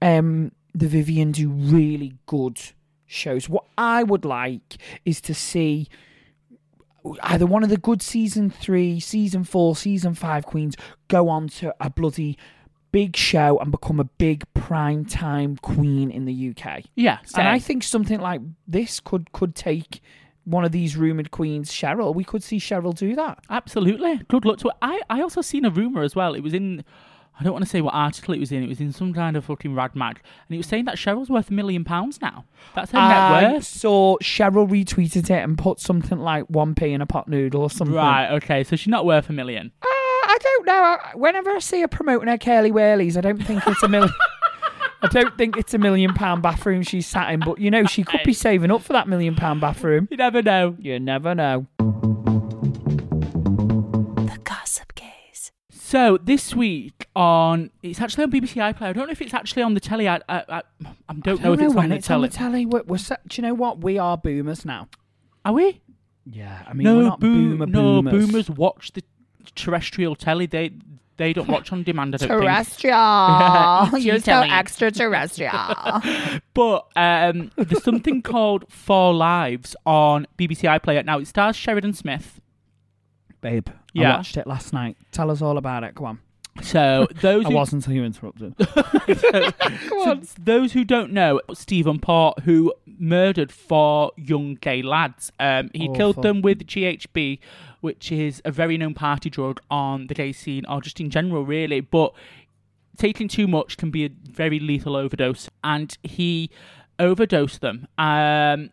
[0.00, 2.58] um the Vivienne do really good
[3.06, 3.48] shows.
[3.48, 5.88] What I would like is to see
[7.22, 10.76] either one of the good season three, season four, season five queens
[11.08, 12.38] go on to a bloody
[12.92, 16.84] big show and become a big prime time queen in the UK.
[16.94, 17.18] yeah.
[17.36, 20.00] And I think something like this could could take
[20.44, 22.14] one of these rumored queens, Cheryl.
[22.14, 23.40] We could see Cheryl do that.
[23.50, 24.16] Absolutely.
[24.28, 24.74] Good luck to it.
[24.80, 26.32] I, I also seen a rumour as well.
[26.32, 26.84] It was in,
[27.38, 28.62] I don't want to say what article it was in.
[28.62, 30.20] It was in some kind of fucking rag mag.
[30.48, 32.46] And it was saying that Cheryl's worth a million pounds now.
[32.74, 33.64] That's her I net worth.
[33.64, 37.94] saw Cheryl retweeted it and put something like 1p in a pot noodle or something.
[37.94, 38.64] Right, okay.
[38.64, 39.70] So she's not worth a million.
[39.84, 39.86] Ah,
[40.38, 40.72] I don't know.
[40.72, 44.12] I- Whenever I see her promoting her curly whirlies, I don't think it's a million.
[45.02, 48.02] I don't think it's a million pound bathroom she's sat in, but you know, she
[48.04, 50.06] could be saving up for that million pound bathroom.
[50.10, 50.76] You never know.
[50.78, 51.66] You never know.
[54.26, 55.52] The Gossip Gays.
[55.70, 58.82] So this week on, it's actually on BBC iPlayer.
[58.88, 60.08] I don't know if it's actually on the telly.
[60.08, 60.62] I, I, I,
[61.08, 62.24] I don't know I if don't it's know on when the it's telly.
[62.24, 62.66] on the telly.
[62.66, 63.80] We're, we're, sa- do you know what?
[63.82, 64.88] We are boomers now.
[65.44, 65.80] Are we?
[66.30, 68.26] Yeah, I mean, we're no, not boo- boomer no, boomers.
[68.26, 69.02] boomers watch the
[69.54, 70.46] terrestrial telly.
[70.46, 70.72] They
[71.18, 72.14] they don't watch on demand.
[72.14, 72.40] I don't think.
[72.42, 73.98] Terrestrial.
[73.98, 75.52] You're so extraterrestrial.
[76.54, 81.04] But um, there's something called Four Lives on BBC iPlayer.
[81.04, 82.40] Now it stars Sheridan Smith.
[83.40, 84.96] Babe, I watched it last night.
[85.12, 85.94] Tell us all about it.
[85.94, 86.18] Come on.
[86.62, 88.54] So those I who, wasn't until you interrupted.
[89.88, 95.88] so those who don't know, Stephen Port, who murdered four young gay lads, um, he
[95.94, 97.38] killed them with GHB,
[97.80, 101.44] which is a very known party drug on the gay scene or just in general,
[101.44, 101.80] really.
[101.80, 102.14] But
[102.96, 106.50] taking too much can be a very lethal overdose, and he
[106.98, 107.86] overdosed them.
[107.96, 108.70] Um,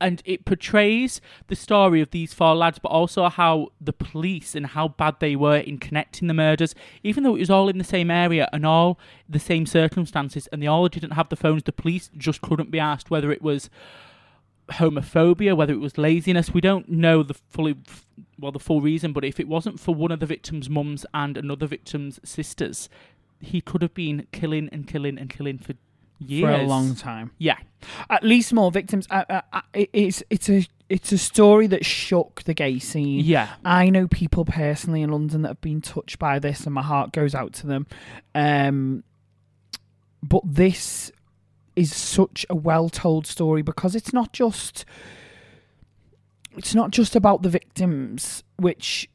[0.00, 4.66] and it portrays the story of these four lads, but also how the police and
[4.68, 7.84] how bad they were in connecting the murders, even though it was all in the
[7.84, 11.64] same area and all the same circumstances, and they all didn't have the phones.
[11.64, 13.68] The police just couldn't be asked whether it was
[14.72, 16.52] homophobia, whether it was laziness.
[16.52, 17.76] We don't know the fully
[18.38, 21.36] well the full reason, but if it wasn't for one of the victim's mums and
[21.36, 22.88] another victim's sisters,
[23.40, 25.74] he could have been killing and killing and killing for
[26.18, 26.56] years.
[26.56, 27.32] For a long time.
[27.38, 27.58] Yeah.
[28.08, 29.06] At least more victims.
[29.10, 33.24] Uh, uh, uh, it's it's a it's a story that shook the gay scene.
[33.24, 33.48] Yeah.
[33.64, 37.12] I know people personally in London that have been touched by this, and my heart
[37.12, 37.86] goes out to them.
[38.34, 39.04] Um,
[40.22, 41.10] but this
[41.80, 44.84] is such a well-told story because it's not just
[46.56, 49.08] it's not just about the victims, which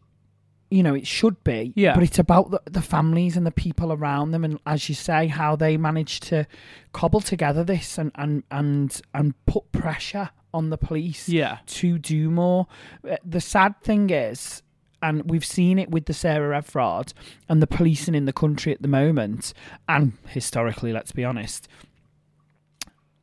[0.72, 1.74] you know it should be.
[1.76, 1.94] Yeah.
[1.94, 5.28] But it's about the, the families and the people around them, and as you say,
[5.28, 6.48] how they managed to
[6.94, 11.58] cobble together this and and and and put pressure on the police Yeah.
[11.68, 12.68] to do more.
[13.10, 14.62] Uh, The sad thing is,
[15.02, 17.14] and we've seen it with the Sarah Everard
[17.50, 19.54] and the policing in the country at the moment,
[19.90, 21.68] and historically, let's be honest,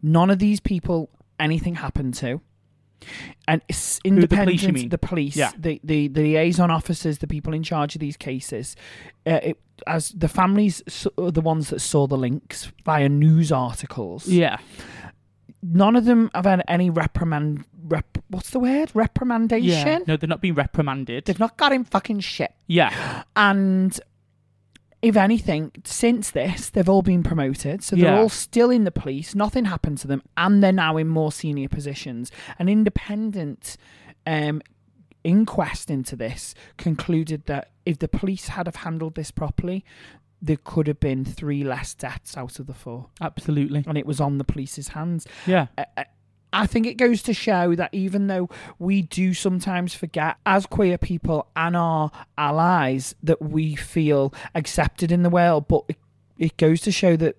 [0.03, 2.41] none of these people anything happened to.
[3.49, 5.51] And it's the police, independent, the police, Yeah.
[5.59, 8.77] the, the, the liaison officers, the people in charge of these cases,
[9.27, 10.83] uh, it, as the families
[11.19, 14.59] are the ones that saw the links via news articles Yeah.
[15.62, 17.65] none of them have had any reprimand.
[17.85, 18.91] Rep, what's the word?
[18.95, 19.62] Reprimandation.
[19.85, 19.99] Yeah.
[20.07, 21.25] No, they're not being reprimanded.
[21.25, 22.55] They've not got him fucking shit.
[22.69, 23.25] Yeah.
[23.35, 23.99] And
[25.03, 27.83] if anything, since this, they've all been promoted.
[27.83, 28.21] So they're Yeah.
[28.21, 29.35] all still in the police.
[29.35, 32.31] Nothing happened to them, and they're now in more senior positions.
[32.59, 33.77] An independent
[34.27, 34.62] um,
[35.25, 39.85] inquest into this concluded that if the police had have handled this properly,
[40.41, 43.85] there could have been three less deaths out of the four, Absolutely.
[43.87, 45.27] and it was on the police's hands.
[45.47, 45.67] Yeah.
[45.79, 46.07] I-
[46.53, 50.99] I think it goes to show that even though we do sometimes forget, as queer
[50.99, 55.97] people and our allies, that we feel accepted in the world, but it,
[56.38, 57.37] it goes to show that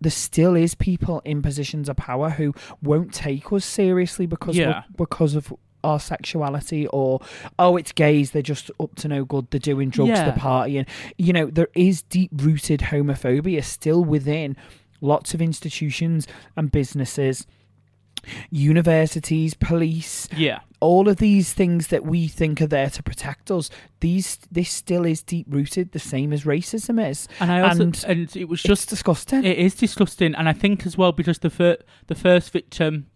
[0.00, 4.82] there still is people in positions of power who won't take us seriously because Yeah.
[4.96, 5.52] because of
[5.84, 7.20] our sexuality or
[7.58, 10.24] oh it's gays they're just up to no good they're doing drugs Yeah.
[10.26, 10.86] they're partying
[11.18, 14.56] you know there is deep rooted homophobia still within
[15.00, 17.46] lots of institutions and businesses,
[18.50, 20.60] universities, police, Yeah.
[20.80, 23.70] all of these things that we think are there to protect us.
[24.00, 27.28] These this still is deep rooted, the same as racism is.
[27.40, 29.44] And I also And and, it was Just disgusting.
[29.44, 33.06] it is disgusting, and I think as well because the fir- the first victim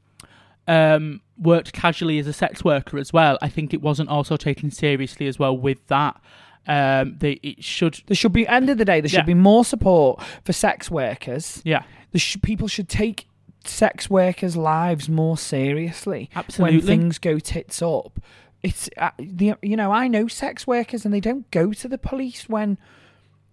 [0.68, 3.38] um, worked casually as a sex worker as well.
[3.40, 6.20] I think it wasn't also taken seriously as well with that.
[6.68, 9.00] Um, they it should there should be end of the day.
[9.00, 11.62] There should be more support for sex workers.
[11.64, 13.28] yeah There sh- people should take
[13.68, 16.78] sex workers' lives more seriously Absolutely.
[16.78, 18.20] when things go tits up.
[18.62, 21.98] It's uh, the you know I know sex workers and they don't go to the
[21.98, 22.78] police when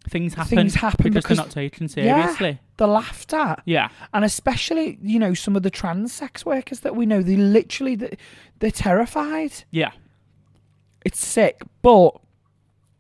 [0.10, 2.24] things happen Things happen because, because- they're not taken Yeah.
[2.26, 2.60] seriously.
[2.78, 3.62] they're laughed at.
[3.66, 3.90] Yeah.
[4.14, 7.96] and especially you know some of the trans sex workers that we know they literally
[7.96, 8.18] they-
[8.60, 9.92] they're terrified yeah,
[11.06, 12.18] it's sick but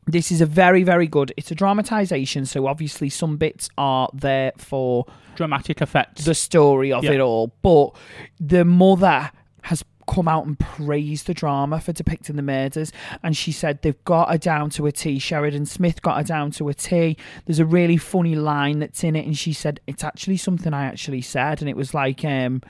[0.08, 4.52] this is a very very good it's a dramatization so obviously some bits are there
[4.58, 6.26] for dramatic effects.
[6.26, 7.12] the story of Yeah.
[7.14, 7.96] it all but
[8.40, 9.32] the mother
[9.64, 12.92] has come out and praised the drama for depicting the murders
[13.24, 16.52] and she said they've got her down to a T Sheridan Smith got her down
[16.52, 20.04] to a T there's a really funny line that's in it and she said it's
[20.04, 22.62] actually something I actually said and it was like um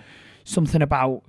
[0.43, 1.23] something about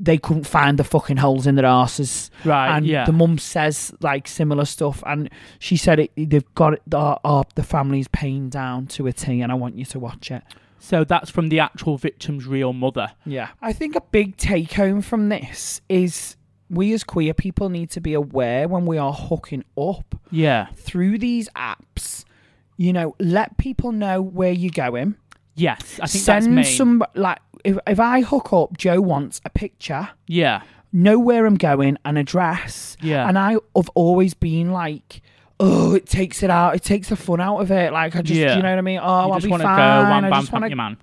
[0.00, 3.04] they couldn't find the fucking holes in their asses Right, and yeah.
[3.04, 7.62] the mum says like similar stuff and she said it they've got it the, the
[7.62, 10.42] family's paying down to a T and I want you to watch it
[10.78, 13.10] so that's from the actual victim's real mother.
[13.26, 13.48] yeah.
[13.60, 16.36] I think a big take home from this is
[16.70, 20.66] we as queer people need to be aware when we are hooking up Yeah.
[20.76, 22.24] through these apps.
[22.76, 25.16] You know, let people know where you're going.
[25.58, 30.08] Yes, I think Send some like if if I hook up, Joe wants a picture,
[30.26, 30.62] Yeah.
[30.92, 32.96] know where I'm going, an address.
[33.02, 33.28] Yeah.
[33.28, 35.20] And I have always been like,
[35.60, 36.76] oh, it takes it out.
[36.76, 37.92] It takes the fun out of it.
[37.92, 38.56] Like I just, Yeah.
[38.56, 39.00] you know what I mean?
[39.02, 40.04] Oh, you I'll just be want to fine.
[40.04, 40.96] go one I bam just want your man.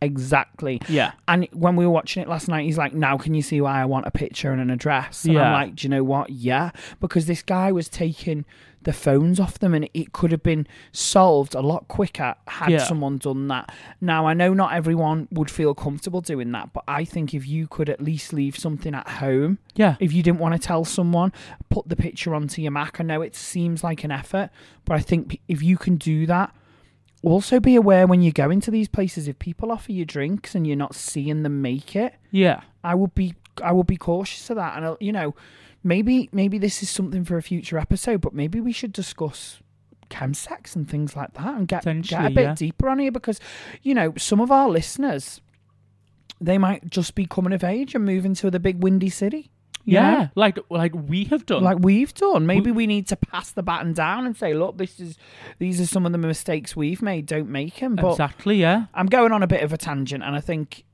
[0.00, 0.80] exactly.
[0.88, 1.12] Yeah.
[1.28, 3.80] And when we were watching it last night, he's like, "Now can you see why
[3.80, 5.52] I want a picture and an address?" And I'm Yeah.
[5.52, 6.30] like, "Do you know what?
[6.30, 8.44] Yeah, because this guy was taking
[8.84, 12.78] the phones off them, and it could have been solved a lot quicker had Yeah.
[12.84, 17.04] someone done that." Now I know not everyone would feel comfortable doing that, but I
[17.04, 19.96] think if you could at least leave something at home, Yeah.
[20.00, 21.32] if you didn't want to tell someone,
[21.70, 23.00] put the picture onto your Mac.
[23.00, 24.50] I know it seems like an effort,
[24.84, 26.54] but I think if you can do that.
[27.24, 30.66] Also, be aware when you go into these places if people offer you drinks and
[30.66, 32.14] you're not seeing them make it.
[32.32, 32.62] Yeah.
[32.82, 35.34] I would be I would be cautious of that, and uh, you know,
[35.84, 39.60] maybe maybe this is something for a future episode, but maybe we should discuss
[40.10, 42.54] chemsex and things like that and get get a bit yeah.
[42.54, 43.40] deeper on here because
[43.82, 45.40] you know some of our listeners
[46.38, 49.50] they might just be coming of age and moving to the big windy city.
[49.84, 50.10] Yeah.
[50.10, 50.28] know?
[50.34, 51.62] Like like we have done.
[51.62, 52.46] Like we've done.
[52.46, 55.16] Maybe we need to pass the baton down and say, look, this is
[55.58, 57.26] these are some of the mistakes we've made.
[57.26, 57.96] Don't make them.
[57.96, 58.56] But exactly.
[58.56, 58.86] Yeah.
[58.94, 60.84] I'm going on a bit of a tangent, and I think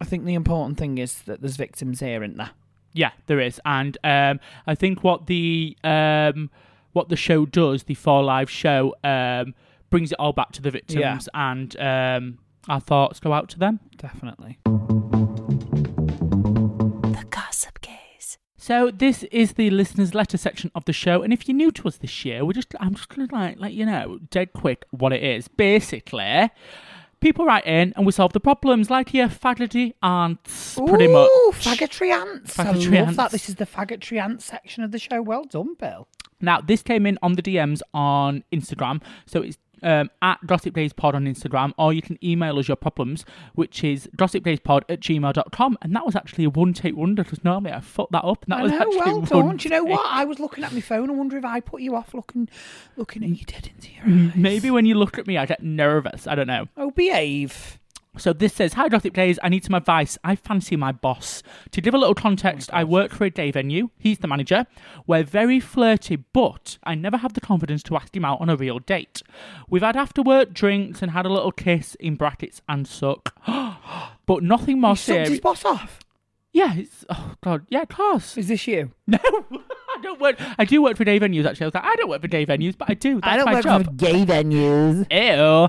[0.00, 2.50] I think the important thing is that there's victims here, isn't there?
[2.96, 6.50] Yeah, there is, and um, I think what the um,
[6.94, 9.54] what the show does, the Four Live show, um,
[9.90, 13.80] brings it all back to the victims, and um, our thoughts go out to them.
[13.98, 14.58] Definitely.
[17.12, 18.38] The Gossip Gays.
[18.56, 21.88] So this is the listeners' letter section of the show, and if you're new to
[21.88, 25.12] us this year, we're just I'm just gonna like let you know dead quick what
[25.12, 25.48] it is.
[25.48, 26.50] Basically,
[27.26, 31.28] people write in and we solve the problems, like here, faggotty ants, pretty much.
[31.28, 32.56] Ooh, faggotry ants.
[32.56, 33.16] Faggotry I love ants.
[33.16, 33.30] that.
[33.32, 35.20] This is the faggotry ants section of the show.
[35.20, 36.06] Well done, Bill.
[36.40, 39.02] Now, this came in on the DMs on Instagram.
[39.26, 42.76] So it's um, at Gossip Gays Pod on Instagram, or you can email us your
[42.76, 45.78] problems, which is gossipgayspod at gmail.com.
[45.82, 48.44] And that was actually a one take wonder because normally I fucked that up.
[48.44, 49.56] And that I was know, actually well one done.
[49.56, 50.06] Do you know what?
[50.06, 51.10] I was looking at my phone.
[51.10, 52.48] I wonder if I put you off looking,
[52.96, 54.36] looking at you dead into your eyes.
[54.36, 56.26] Maybe when you look at me, I get nervous.
[56.26, 56.66] I don't know.
[56.76, 57.78] Oh, behave.
[58.18, 60.18] So this says, Hi Days, I need some advice.
[60.24, 61.42] I fancy my boss.
[61.72, 63.90] To give a little context, I work for a day venue.
[63.98, 64.66] He's the manager.
[65.06, 68.56] We're very flirty, but I never have the confidence to ask him out on a
[68.56, 69.22] real date.
[69.68, 73.34] We've had after work drinks and had a little kiss in brackets and suck.
[73.46, 75.40] but nothing more He sucked his serious.
[75.40, 76.00] boss off.
[76.52, 78.38] Yeah, it's oh god, yeah, of course.
[78.38, 78.92] Is this you?
[79.06, 80.36] No, I don't work.
[80.58, 81.46] I do work for day venues.
[81.46, 83.20] Actually, I was like, I don't work for day venues, but I do.
[83.20, 83.96] That's my job.
[83.96, 85.06] gay venues.
[85.10, 85.68] Ew.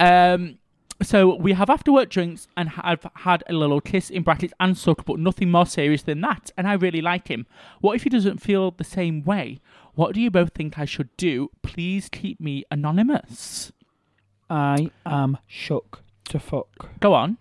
[0.00, 0.58] Um,
[1.02, 4.76] so we have after work drinks and have had a little kiss in brackets and
[4.76, 6.50] suck, but nothing more serious than that.
[6.56, 7.46] And I really like him.
[7.80, 9.60] What if he doesn't feel the same way?
[9.94, 11.50] What do you both think I should do?
[11.62, 13.72] Please keep me anonymous.
[14.50, 16.88] I am shook to fuck.
[17.00, 17.38] Go on.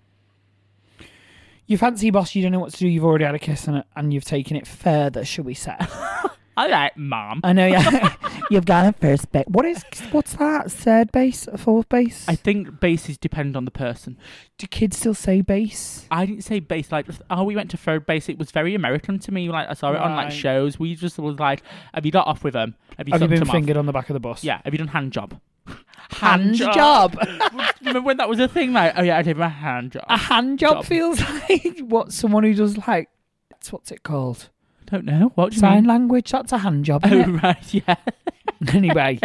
[1.66, 3.84] You fancy boss, you don't know what to do, you've already had a kiss and,
[3.96, 5.76] and you've taken it further, shall we say?
[6.58, 7.42] All right, mom.
[7.44, 7.68] I know.
[7.68, 8.16] Yeah,
[8.52, 9.46] you've got a first base.
[9.48, 9.84] What is?
[10.12, 10.72] What's that?
[10.72, 11.48] Third base?
[11.56, 12.26] Fourth base?
[12.28, 14.18] I think bases depend on the person.
[14.58, 16.08] Do kids still say base?
[16.10, 18.28] I didn't say base like oh we went to third base.
[18.28, 19.50] It was very American to me.
[19.50, 20.34] Like I saw it on like Right.
[20.34, 20.80] shows.
[20.80, 21.62] We just was like,
[21.94, 22.76] have you got off with them?
[22.98, 23.54] Have you, Have you sucked been them off?
[23.56, 24.44] fingered on the back of the bus?
[24.44, 24.60] Yeah.
[24.66, 25.40] Have you done hand job?
[26.10, 27.18] Hand job.
[27.82, 28.74] Remember when that was a thing?
[28.74, 30.06] Like oh yeah, I did my hand job.
[30.10, 30.86] a hand job, Job.
[30.86, 33.10] feels like what someone who does like.
[33.52, 34.50] That's what's it called?
[34.88, 35.32] Don't know.
[35.36, 35.86] What do you Sign mean?
[35.86, 36.32] language.
[36.32, 37.02] That's a hand job.
[37.06, 37.96] Oh Isn't right, yeah.
[38.74, 39.20] anyway,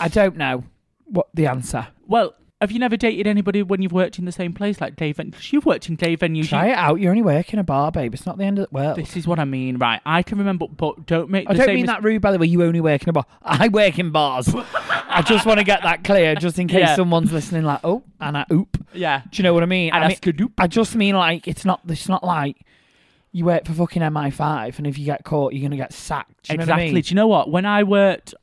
[0.00, 0.64] I don't know
[1.06, 1.88] what the answer.
[2.06, 5.16] Well, have you never dated anybody when you've worked in the same place like Dave?
[5.16, 6.48] Ven- You've worked in Dave venues.
[6.48, 7.00] Try you- it out.
[7.00, 8.14] You're only working a bar, babe.
[8.14, 8.96] It's not the end of the world.
[8.96, 10.00] This is what I mean, right?
[10.06, 11.50] I can remember, but don't make.
[11.50, 12.46] I the don't same mean mis- that rude, by the way.
[12.46, 13.26] You only work in a bar.
[13.42, 14.48] I work in bars.
[14.54, 16.94] I just want to get that clear, just in case Yeah.
[16.96, 17.64] someone's listening.
[17.64, 18.78] Like, oh, and I oop.
[18.94, 19.22] Yeah.
[19.30, 19.92] Do you know what I mean?
[19.92, 20.52] And I mean, skadoop.
[20.56, 21.80] I just mean like it's not.
[21.88, 22.56] It's not like
[23.32, 26.44] you work for fucking MI5, and if you get caught, you're gonna get sacked.
[26.44, 26.84] Do you know exactly.
[26.84, 27.02] what I mean?
[27.02, 27.50] Do you know what?
[27.50, 28.34] When I worked,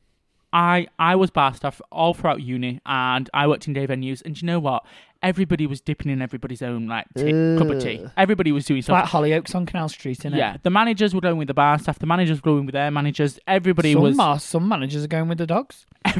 [0.52, 4.22] I I was bar staff all throughout uni, and I worked in day venues.
[4.24, 4.84] And do you know what?
[5.22, 8.04] Everybody was dipping in everybody's own like tea, cup of tea.
[8.16, 9.30] Everybody was doing It's like something.
[9.30, 10.38] Hollyoaks on Canal Street, isn't it?
[10.38, 11.98] Yeah, the managers were going with the bar staff.
[11.98, 13.38] The managers were going with their managers.
[13.46, 14.16] Everybody Some, was.
[14.16, 15.86] ma- some managers are going with the dogs.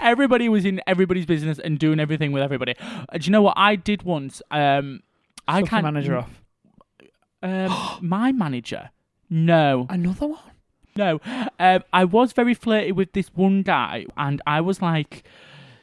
[0.00, 2.74] everybody was in everybody's business and doing everything with everybody.
[2.78, 4.40] Uh, do you know what I did once?
[4.50, 5.02] Um,
[5.48, 5.84] I your can't.
[5.84, 6.42] manager off.
[7.42, 8.90] Um, my manager.
[9.28, 10.38] No, Another one.
[10.96, 11.20] no.
[11.60, 15.22] Um, I was very flirty with this one guy, and I was like,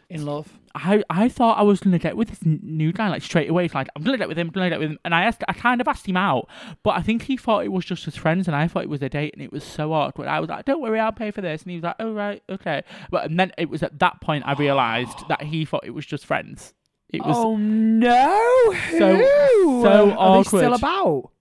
[0.10, 0.54] In love.
[0.76, 3.68] I, I thought I was gonna get with this n- new guy like straight away.
[3.74, 5.00] Like I'm gonna get with him, gonna get with him.
[5.06, 6.50] And I asked, I kind of asked him out,
[6.84, 9.02] but I think he thought it was just as friends, and I thought it was
[9.02, 10.28] a date, and it was so awkward.
[10.28, 12.44] I was like, "Don't worry, I'll pay for this," and he was like, "Oh right,
[12.50, 15.92] okay." But and then it was at that point I realised that he thought it
[15.96, 16.74] was just friends.
[17.10, 18.74] It was oh no!
[18.98, 19.82] So- Who?
[19.82, 20.74] so Are they still awkward.
[20.74, 21.32] about?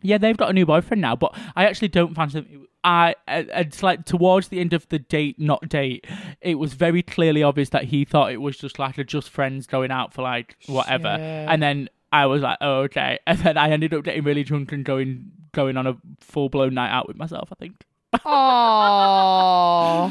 [0.00, 2.66] Yeah, they've got a new boyfriend now, but I actually don't fancy them.
[2.84, 6.06] I it's like towards the end of the date, not date,
[6.40, 9.66] it was very clearly obvious that he thought it was just like a just friends
[9.66, 11.20] going out for like whatever, Shit.
[11.48, 14.70] and then I was like, oh okay, and then I ended up getting really drunk
[14.70, 17.48] and going going on a full blown night out with myself.
[17.50, 17.84] I think.
[18.24, 20.10] Oh,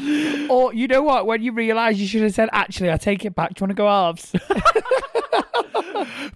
[0.50, 1.26] or you know what?
[1.26, 3.70] When you realise you should have said, "Actually, I take it back." Do you want
[3.70, 4.32] to go halves?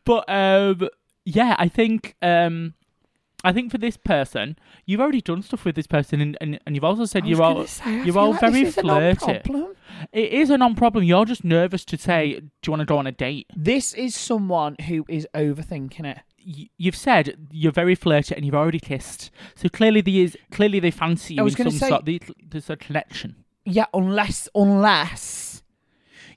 [0.05, 0.89] But um,
[1.25, 2.75] yeah, I think um,
[3.45, 6.75] I think for this person, you've already done stuff with this person, and, and, and
[6.75, 9.41] you've also said you're all say, you're all like very this is a flirty.
[10.13, 11.05] It is a non-problem.
[11.05, 14.15] You're just nervous to say, "Do you want to go on a date?" This is
[14.15, 16.19] someone who is overthinking it.
[16.45, 19.31] You've said you're very flirty, and you've already kissed.
[19.55, 22.05] So clearly, there is clearly they fancy you I was in some say- sort.
[22.05, 23.37] There's, there's a connection.
[23.65, 25.63] Yeah, unless unless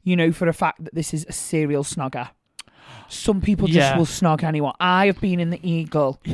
[0.04, 2.30] you know for a fact that this is a serial snogger.
[3.10, 3.98] Some people just Yeah.
[3.98, 4.74] will snog anyone.
[4.80, 6.22] I have been in the Eagle.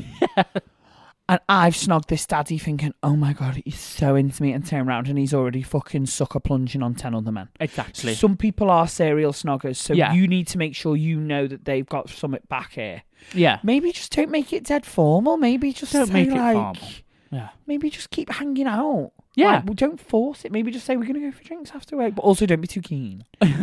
[1.30, 4.86] And I've snogged this daddy thinking, oh my god, he's so into me, and turn
[4.90, 7.48] around and he's already fucking sucker plunging on 10 other men.
[7.62, 8.16] Exactly.
[8.16, 10.12] Some people are serial snoggers, so Yeah.
[10.12, 13.04] you need to make sure you know that they've got something back here.
[13.34, 13.60] Yeah.
[13.64, 15.38] Maybe just don't make it dead formal.
[15.38, 16.78] Maybe just Don't say make it like, formal.
[17.32, 17.50] Yeah.
[17.66, 19.12] maybe just keep hanging out.
[19.36, 19.56] Yeah.
[19.56, 20.52] Like, well, don't force it.
[20.52, 22.82] Maybe just say we're gonna go for drinks after work, but also don't be too
[22.82, 23.24] keen.
[23.40, 23.50] But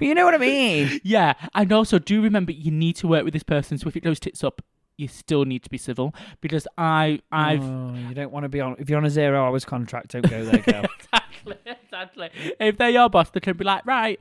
[0.00, 1.00] you know what I mean?
[1.02, 3.78] Yeah, and also do remember you need to work with this person.
[3.78, 4.62] So if it goes tits up,
[4.96, 8.60] you still need to be civil because I I've Oh, you don't want to be
[8.60, 8.76] on.
[8.78, 10.84] If you're on a zero hours contract, don't go there, girl.
[10.98, 11.56] exactly
[11.90, 12.30] exactly.
[12.58, 14.20] If they're your boss, they can be like, right,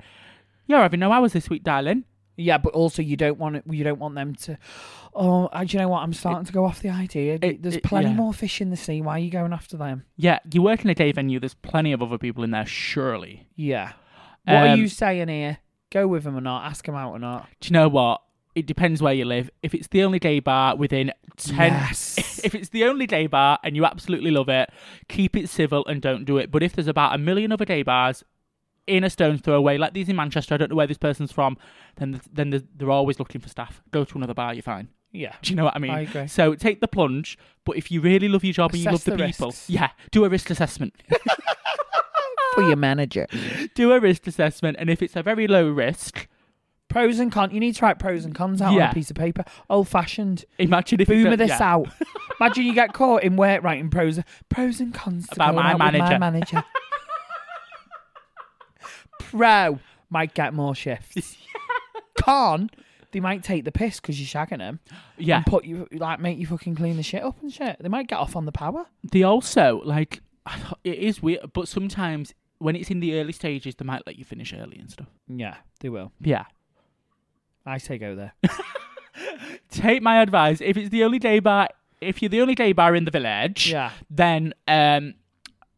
[0.68, 2.04] you're having no hours this week, darling.
[2.40, 3.64] Yeah, but also you don't want it.
[3.70, 4.58] You don't want them to.
[5.14, 6.00] Oh, do you know what?
[6.04, 7.38] I'm starting to go off the idea.
[7.42, 8.16] it- There's it- plenty yeah.
[8.16, 9.02] more fish in the sea.
[9.02, 10.04] Why are you going after them?
[10.18, 11.40] Yeah, you work in a day venue.
[11.40, 13.48] There's plenty of other people in there, surely.
[13.56, 13.94] Yeah.
[14.46, 15.58] What are Um, you saying here?
[15.92, 16.66] Go with them or not?
[16.66, 17.48] Ask them out or not?
[17.60, 18.22] Do you know what?
[18.56, 19.50] It depends where you live.
[19.64, 22.42] If it's the only day bar within ten, Yes.
[22.44, 24.70] if it's the only day bar and you absolutely love it,
[25.08, 26.52] keep it civil and don't do it.
[26.52, 28.24] But if there's about a million other day bars
[28.90, 31.32] in a stone's throw away, like these in Manchester, I don't know where this person's
[31.32, 31.58] from,
[31.98, 33.82] then then they're- they're always looking for staff.
[33.92, 34.90] Go to another bar, you're fine.
[35.12, 35.34] Yeah.
[35.42, 35.92] Do you know what I mean?
[35.92, 36.28] I agree.
[36.28, 39.12] So take the plunge, but if you really love your job and you love the,
[39.12, 39.70] the people, risks.
[39.70, 40.94] yeah, do a risk assessment.
[42.56, 43.28] For your manager.
[43.76, 46.28] do a risk assessment, and if it's a very low risk,
[46.90, 47.54] Pros and cons.
[47.54, 48.90] You need to write pros and cons out on Yeah.
[48.90, 49.46] a piece of paper.
[49.70, 50.44] Old fashioned.
[50.58, 51.74] imagine if Boomer it's a, this yeah.
[51.76, 51.88] out.
[52.42, 55.70] Imagine you get caught in work writing pros pros and cons to About going my
[55.74, 56.20] out with manager.
[56.20, 56.64] my manager.
[59.32, 61.38] Pro might get more shifts.
[62.20, 62.70] Con,
[63.12, 64.80] they might take the piss because you're shagging them
[65.18, 67.78] Yeah, and put you like make you fucking clean the shit up and shit.
[67.80, 68.86] They might get off on the power.
[69.12, 70.22] they also like
[70.84, 74.26] it is weird, but sometimes when it's in the early stages, they might let you
[74.26, 75.08] finish early and stuff.
[75.28, 76.12] Yeah, they will.
[76.20, 76.46] Yeah.
[77.66, 78.34] I say go there.
[79.70, 80.60] Take my advice.
[80.62, 81.70] If it's the only day bar
[82.02, 83.92] if you're the only day bar in the village, Yeah.
[84.10, 85.16] then um,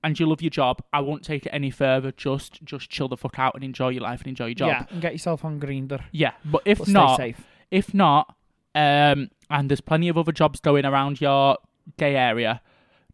[0.03, 2.11] and you love your job, I won't take it any further.
[2.11, 4.67] Just just chill the fuck out and enjoy your life and enjoy your job.
[4.69, 6.03] Yeah, and get yourself on Grindr.
[6.11, 7.41] Yeah, but if But stay not, safe.
[7.69, 8.35] if not,
[8.75, 11.57] um, and there's plenty of other jobs going around your
[11.97, 12.61] gay area,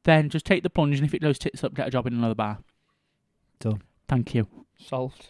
[0.03, 2.13] then just take the plunge, and if it goes tits up, get a job in
[2.13, 2.59] another bar.
[3.59, 3.81] Done.
[4.07, 4.47] Thank you.
[4.77, 5.29] Solved.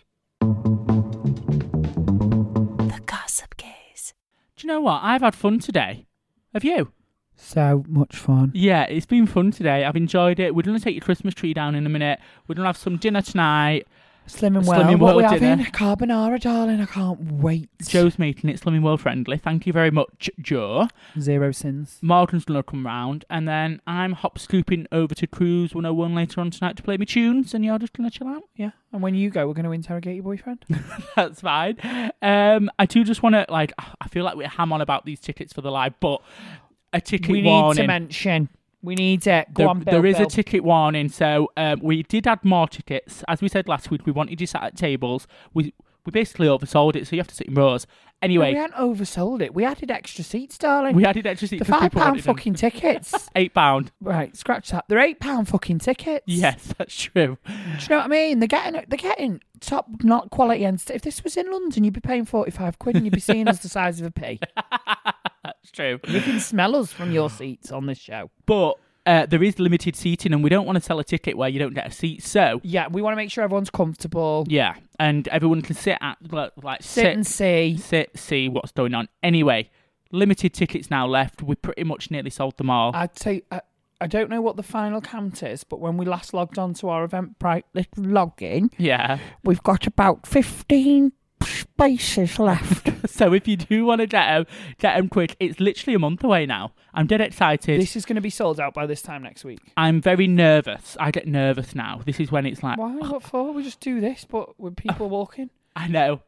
[2.89, 4.13] The Gossip Gays.
[4.55, 5.01] Do you know what?
[5.03, 6.05] I've had fun today.
[6.53, 6.91] Have you?
[7.37, 8.51] So much fun.
[8.53, 9.85] Yeah, it's been fun today.
[9.85, 10.53] I've enjoyed it.
[10.55, 12.19] We're going to take your Christmas tree down in a minute.
[12.47, 13.87] We're going to have some dinner tonight.
[14.27, 14.89] Slim and Slim well.
[14.89, 15.65] and what we well having?
[15.67, 16.81] Carbonara, darling.
[16.81, 17.69] I can't wait.
[17.81, 19.37] Joe's making it Slimming World friendly.
[19.37, 20.89] Thank you very much, Joe.
[21.17, 21.97] Zero sins.
[22.01, 26.41] Morgan's going to come round, and then I'm hop scooping over to Cruz 101 later
[26.41, 28.43] on tonight to play me tunes, and you're just going to chill out.
[28.55, 28.71] Yeah.
[28.91, 30.65] And when you go, we're going to interrogate your boyfriend.
[31.15, 31.77] That's fine.
[32.21, 33.71] Um, I do just want to, like,
[34.01, 36.21] I feel like we ham on about these tickets for the live, but
[36.97, 38.49] a ticket we need to mention.
[38.83, 39.53] We need it.
[39.53, 39.91] Go there, on, Bill.
[39.91, 40.27] there is Bill.
[40.27, 41.09] a ticket warning.
[41.09, 43.23] So um, we did add more tickets.
[43.27, 45.27] As we said last week, we wanted you sat at tables.
[45.53, 45.73] We
[46.05, 47.85] we basically oversold it, so you have to sit in rows.
[48.21, 49.53] Anyway, we hadn't oversold it.
[49.53, 50.95] We added extra seats, darling.
[50.95, 51.59] we added extra seats.
[51.59, 52.35] the five pound wanted them.
[52.35, 53.29] fucking tickets.
[53.35, 53.91] eight pound.
[53.99, 54.85] right, scratch that.
[54.87, 56.23] They're eight pound fucking tickets.
[56.25, 57.37] Yes, that's true.
[57.45, 58.39] Do you know what I mean?
[58.39, 61.99] They're getting they're getting top not quality and if this was in London, you'd be
[61.99, 64.39] paying forty five quid and you'd be seeing us the size of a pea.
[65.47, 65.99] That's true.
[66.07, 68.29] You can smell us from your seats on this show.
[68.45, 68.73] But
[69.05, 71.59] uh, there is limited seating, and we don't want to sell a ticket where you
[71.59, 72.23] don't get a seat.
[72.23, 74.45] So Yeah, we want to make sure everyone's comfortable.
[74.49, 77.77] yeah, and everyone can sit at like, like Sit, sit, and see.
[77.77, 79.07] sit, see what's going on.
[79.23, 79.69] Anyway,
[80.11, 81.41] limited tickets now left.
[81.41, 82.91] We pretty much nearly sold them all.
[82.93, 83.61] I'd say I,
[84.01, 86.89] I don't know what the final count is, but when we last logged on to
[86.89, 89.19] our Eventbrite little login, yeah.
[89.43, 91.13] we've got about fifteen
[91.47, 92.91] spaces left.
[93.07, 94.45] So if you do want to get them,
[94.77, 95.35] get them quick.
[95.39, 96.73] It's literally a month away now.
[96.93, 97.81] I'm dead excited.
[97.81, 99.59] this is going to be sold out by this time next week.
[99.75, 100.95] I'm very nervous.
[100.99, 102.01] I get nervous now.
[102.05, 102.93] This is when it's like, Why?
[102.97, 103.51] What for?
[103.53, 105.49] We just do this, but with people walking.
[105.75, 106.21] I know.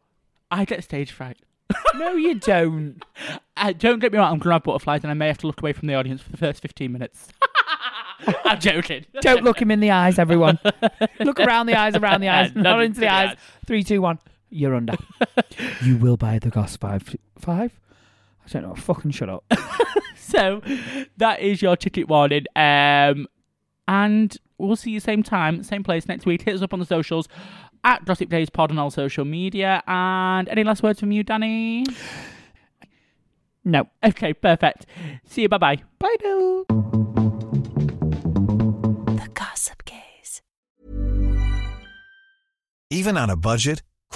[0.49, 1.37] I get stage fright.
[1.95, 3.03] No, you don't.
[3.57, 4.31] Uh, don't get me wrong.
[4.31, 6.31] I'm gonna have butterflies, and I may have to look away from the audience for
[6.31, 7.27] the first 15 minutes.
[8.45, 9.05] I'm joking.
[9.21, 10.59] Don't look him in the eyes, everyone.
[11.19, 13.29] look around the eyes, around the eyes, Not not into into the the eyes.
[13.31, 13.37] eyes.
[13.67, 14.17] Three, two, one.
[14.49, 14.95] You're under.
[15.83, 17.15] you will buy the Goss five.
[17.37, 17.79] Five?
[18.45, 18.75] I don't know.
[18.75, 19.43] Fucking shut up.
[20.29, 20.61] So
[21.17, 22.45] that is your ticket warning.
[22.55, 23.27] Um,
[23.87, 26.43] and we'll see you same time, same place next week.
[26.43, 27.27] Hit us up on the socials
[27.83, 29.81] at Gossip Gays Pod on all social media.
[29.87, 31.83] And any last words from you, Danny?
[33.65, 33.89] No.
[34.03, 34.85] Okay, perfect.
[35.25, 35.49] See you.
[35.49, 35.77] Bye bye.
[35.97, 36.65] Bye, Bill.
[39.15, 40.43] The Gossip Gays.
[42.91, 43.81] Even on a budget,